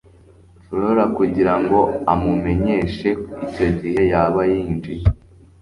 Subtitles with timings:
[0.63, 1.79] flora kugirango
[2.13, 3.09] amumenyeshe
[3.45, 5.05] icyo igihe yaba yinjiye